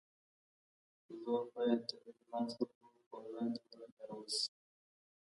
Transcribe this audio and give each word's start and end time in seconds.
زور 1.21 1.41
بايد 1.53 1.79
د 1.87 1.91
بې 2.01 2.11
ګناه 2.17 2.45
خلکو 2.53 2.87
پر 3.09 3.21
وړاندې 3.27 3.59
ونه 3.69 3.87
کارول 3.95 4.27
سي. 4.39 4.49